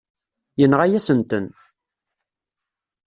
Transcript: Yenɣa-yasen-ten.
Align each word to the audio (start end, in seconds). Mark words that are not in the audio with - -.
Yenɣa-yasen-ten. 0.59 1.45